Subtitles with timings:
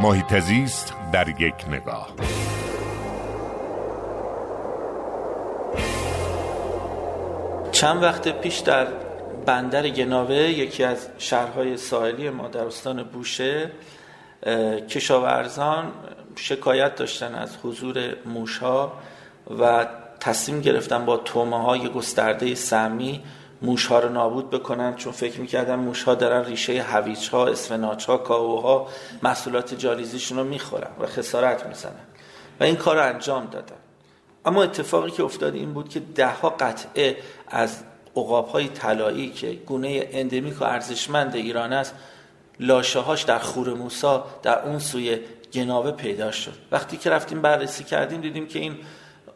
[0.00, 2.08] محیط زیست در یک نگاه.
[7.72, 8.86] چند وقت پیش در
[9.46, 13.70] بندر گناوه یکی از شهرهای ساحلی ما در استان بوشه
[14.88, 15.92] کشاورزان
[16.36, 18.92] شکایت داشتن از حضور موشها
[19.60, 19.86] و
[20.20, 23.22] تصمیم گرفتن با تومه های گسترده سمی
[23.64, 28.04] موش ها رو نابود بکنن چون فکر می‌کردن موش ها دارن ریشه هویج ها اسفناج
[28.04, 28.88] ها ها
[29.22, 32.06] محصولات جالیزیشون رو می‌خورن و خسارت می‌زنن
[32.60, 33.76] و این کار رو انجام دادن.
[34.44, 37.16] اما اتفاقی که افتاد این بود که ده ها قطعه
[37.48, 37.78] از
[38.16, 41.94] عقاب های طلایی که گونه اندمیک و ارزشمند ایران است
[42.60, 45.18] لاشه هاش در خور موسا در اون سوی
[45.54, 46.52] گناوه پیدا شد.
[46.72, 48.76] وقتی که رفتیم بررسی کردیم دیدیم که این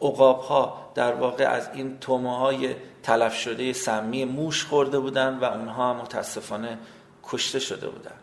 [0.03, 5.45] عقاب ها در واقع از این تومه های تلف شده سمی موش خورده بودن و
[5.45, 6.79] اونها متاسفانه
[7.23, 8.15] کشته شده بودن.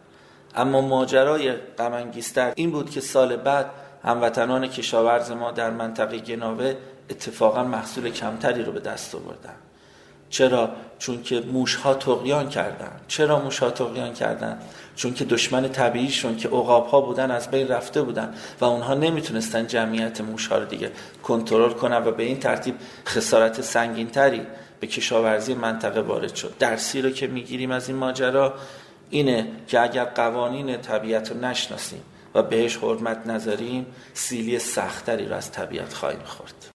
[0.55, 3.71] اما ماجرای غمانگیزتر این بود که سال بعد
[4.03, 6.75] هموطنان کشاورز ما در منطقه گناوه
[7.09, 9.55] اتفاقا محصول کمتری رو به دست آوردن.
[10.29, 12.91] چرا؟ چون که موش ها تقیان کردن.
[13.07, 14.59] چرا موش ها تقیان کردن؟
[14.95, 19.67] چون که دشمن طبیعیشون که عقاب ها بودن از بین رفته بودن و اونها نمی‌تونستن
[19.67, 20.91] جمعیت موش ها رو دیگه
[21.23, 22.75] کنترل کنن و به این ترتیب
[23.07, 24.41] خسارت سنگین تری
[24.79, 26.53] به کشاورزی منطقه وارد شد.
[26.59, 28.53] درسی رو که می‌گیریم از این ماجرا
[29.09, 32.01] اینه که اگر قوانین طبیعت رو نشناسیم
[32.35, 36.74] و بهش حرمت نذاریم سیلی سختری رو از طبیعت خواهیم خورد.